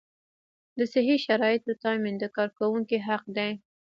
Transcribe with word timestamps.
د 0.77 0.79
صحي 0.93 1.17
شرایطو 1.25 1.71
تامین 1.83 2.15
د 2.19 2.25
کارکوونکي 2.37 2.97
حق 3.07 3.23
دی. 3.37 3.51